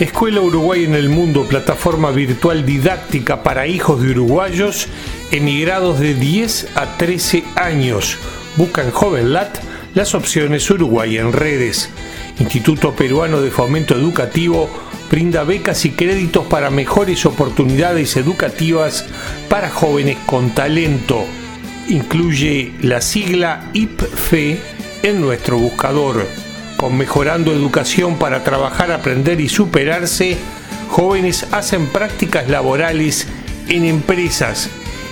Escuela 0.00 0.40
Uruguay 0.40 0.84
en 0.84 0.94
el 0.94 1.10
Mundo, 1.10 1.46
plataforma 1.46 2.10
virtual 2.10 2.64
didáctica 2.64 3.42
para 3.42 3.66
hijos 3.66 4.02
de 4.02 4.10
uruguayos 4.10 4.88
emigrados 5.30 6.00
de 6.00 6.14
10 6.14 6.76
a 6.76 6.96
13 6.96 7.44
años. 7.56 8.16
Busca 8.56 8.82
en 8.82 8.90
JovenLat 8.90 9.58
las 9.94 10.14
opciones 10.14 10.68
Uruguay 10.70 11.18
en 11.18 11.32
redes. 11.32 11.90
Instituto 12.40 12.92
Peruano 12.92 13.42
de 13.42 13.50
Fomento 13.50 13.94
Educativo 13.94 14.68
brinda 15.10 15.44
becas 15.44 15.84
y 15.84 15.90
créditos 15.90 16.46
para 16.46 16.70
mejores 16.70 17.26
oportunidades 17.26 18.16
educativas 18.16 19.04
para 19.48 19.68
jóvenes 19.68 20.16
con 20.26 20.50
talento. 20.50 21.22
Incluye 21.88 22.72
la 22.80 23.02
sigla 23.02 23.70
IPFE 23.74 24.58
en 25.02 25.20
nuestro 25.20 25.58
buscador. 25.58 26.26
Con 26.82 26.98
Mejorando 26.98 27.52
Educación 27.52 28.18
para 28.18 28.42
Trabajar, 28.42 28.90
Aprender 28.90 29.40
y 29.40 29.48
Superarse, 29.48 30.36
jóvenes 30.88 31.46
hacen 31.52 31.86
prácticas 31.86 32.48
laborales 32.48 33.28
en 33.68 33.84
empresas. 33.84 34.68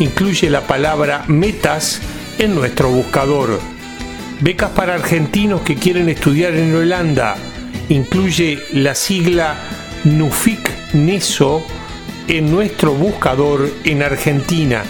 Incluye 0.00 0.50
la 0.50 0.66
palabra 0.66 1.22
metas 1.28 2.00
en 2.40 2.56
nuestro 2.56 2.90
buscador. 2.90 3.60
Becas 4.40 4.70
para 4.70 4.96
argentinos 4.96 5.60
que 5.60 5.76
quieren 5.76 6.08
estudiar 6.08 6.52
en 6.56 6.74
Holanda. 6.74 7.36
Incluye 7.90 8.58
la 8.72 8.96
sigla 8.96 9.54
NUFIC 10.02 10.94
NESO 10.94 11.64
en 12.26 12.50
nuestro 12.50 12.92
buscador 12.92 13.72
en 13.84 14.02
Argentina. 14.02 14.82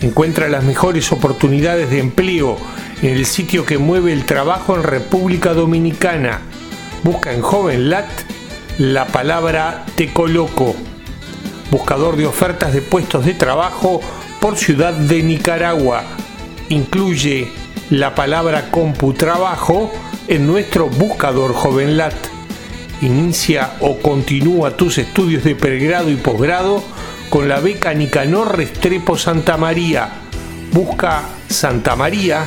Encuentra 0.00 0.48
las 0.48 0.64
mejores 0.64 1.12
oportunidades 1.12 1.90
de 1.90 1.98
empleo 1.98 2.56
el 3.02 3.24
sitio 3.24 3.64
que 3.64 3.78
mueve 3.78 4.12
el 4.12 4.26
trabajo 4.26 4.76
en 4.76 4.82
República 4.82 5.54
Dominicana. 5.54 6.40
Busca 7.02 7.32
en 7.32 7.40
JovenLat 7.40 8.08
la 8.78 9.06
palabra 9.06 9.86
Te 9.94 10.12
Coloco. 10.12 10.74
Buscador 11.70 12.16
de 12.16 12.26
ofertas 12.26 12.74
de 12.74 12.82
puestos 12.82 13.24
de 13.24 13.32
trabajo 13.32 14.00
por 14.38 14.58
ciudad 14.58 14.92
de 14.92 15.22
Nicaragua. 15.22 16.02
Incluye 16.68 17.48
la 17.88 18.14
palabra 18.14 18.70
CompuTrabajo 18.70 19.90
en 20.28 20.46
nuestro 20.46 20.88
buscador 20.88 21.54
JovenLat. 21.54 22.14
Inicia 23.00 23.76
o 23.80 23.98
continúa 23.98 24.76
tus 24.76 24.98
estudios 24.98 25.42
de 25.42 25.54
pregrado 25.54 26.10
y 26.10 26.16
posgrado 26.16 26.84
con 27.30 27.48
la 27.48 27.60
beca 27.60 27.94
Nicanor 27.94 28.58
Restrepo 28.58 29.16
Santa 29.16 29.56
María. 29.56 30.10
Busca 30.72 31.22
Santa 31.48 31.96
María 31.96 32.46